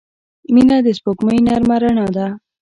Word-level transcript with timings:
•مینه 0.53 0.77
د 0.85 0.87
سپوږمۍ 0.97 1.39
نرمه 1.47 1.75
رڼا 1.83 2.07
ده. 2.15 2.27